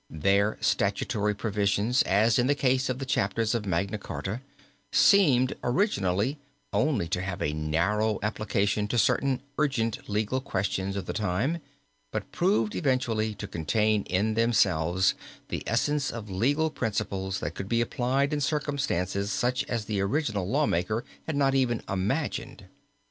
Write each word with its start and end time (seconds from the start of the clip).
Their 0.09 0.57
statutory 0.61 1.35
provisions, 1.35 2.01
as 2.01 2.39
in 2.39 2.47
the 2.47 2.55
case 2.55 2.89
of 2.89 2.97
the 2.97 3.05
chapters 3.05 3.53
of 3.53 3.67
Magna 3.67 3.99
Charta, 3.99 4.41
seemed 4.91 5.55
originally 5.63 6.39
only 6.73 7.07
to 7.09 7.21
have 7.21 7.39
a 7.39 7.53
narrow 7.53 8.17
application 8.23 8.87
to 8.87 8.97
certain 8.97 9.41
urgent 9.59 10.09
legal 10.09 10.41
questions 10.41 10.95
of 10.95 11.05
the 11.05 11.13
time, 11.13 11.59
but 12.11 12.31
proved 12.31 12.73
eventually 12.73 13.35
to 13.35 13.47
contain 13.47 14.01
in 14.05 14.33
themselves 14.33 15.13
the 15.49 15.61
essence 15.67 16.09
of 16.09 16.31
legal 16.31 16.71
principles 16.71 17.39
that 17.39 17.53
could 17.53 17.69
be 17.69 17.79
applied 17.79 18.33
in 18.33 18.41
circumstances 18.41 19.31
such 19.31 19.63
as 19.65 19.85
the 19.85 20.01
original 20.01 20.49
law 20.49 20.65
maker 20.65 21.05
had 21.27 21.35
not 21.35 21.53
even 21.53 21.83
imagined. 21.87 22.65